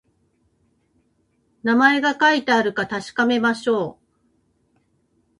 [1.61, 4.75] 名前が書いてあるか確かめましょう